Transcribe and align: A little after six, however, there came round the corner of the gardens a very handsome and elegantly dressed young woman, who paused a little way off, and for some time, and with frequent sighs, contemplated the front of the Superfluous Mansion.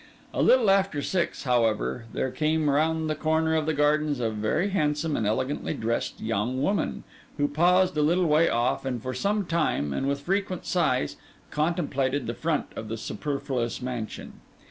A 0.33 0.41
little 0.41 0.71
after 0.71 1.03
six, 1.03 1.43
however, 1.43 2.05
there 2.11 2.31
came 2.31 2.71
round 2.71 3.07
the 3.07 3.13
corner 3.13 3.53
of 3.53 3.67
the 3.67 3.73
gardens 3.75 4.19
a 4.19 4.31
very 4.31 4.71
handsome 4.71 5.15
and 5.15 5.27
elegantly 5.27 5.75
dressed 5.75 6.19
young 6.19 6.59
woman, 6.59 7.03
who 7.37 7.47
paused 7.47 7.95
a 7.95 8.01
little 8.01 8.25
way 8.25 8.49
off, 8.49 8.83
and 8.83 8.99
for 8.99 9.13
some 9.13 9.45
time, 9.45 9.93
and 9.93 10.07
with 10.09 10.21
frequent 10.21 10.65
sighs, 10.65 11.17
contemplated 11.51 12.25
the 12.25 12.33
front 12.33 12.65
of 12.75 12.87
the 12.87 12.97
Superfluous 12.97 13.79
Mansion. 13.79 14.39